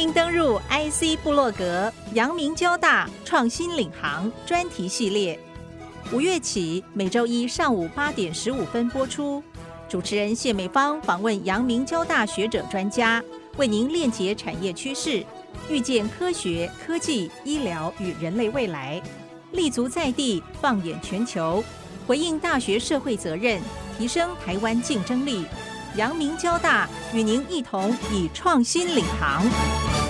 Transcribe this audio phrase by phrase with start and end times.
[0.00, 5.38] 迎登入 IC 部落格阳明交大创新领航专题系列，
[6.10, 9.42] 五月起每周一上午八点十五分播出。
[9.90, 13.22] 主持人谢美芳访问阳明交大学者专家，
[13.58, 15.22] 为您链接产业趋势，
[15.68, 19.02] 预见科学、科技、医疗与人类未来，
[19.52, 21.62] 立足在地，放眼全球，
[22.06, 23.60] 回应大学社会责任，
[23.98, 25.44] 提升台湾竞争力。
[25.96, 30.09] 阳明交大与您一同以创新领航。